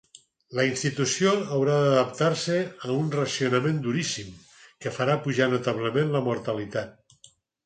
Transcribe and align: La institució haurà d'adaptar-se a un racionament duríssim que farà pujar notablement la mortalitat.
La 0.59 0.63
institució 0.67 1.33
haurà 1.57 1.75
d'adaptar-se 1.83 2.57
a 2.87 2.91
un 3.01 3.11
racionament 3.17 3.77
duríssim 3.89 4.33
que 4.87 4.95
farà 4.97 5.19
pujar 5.27 5.51
notablement 5.53 6.11
la 6.19 6.25
mortalitat. 6.31 7.31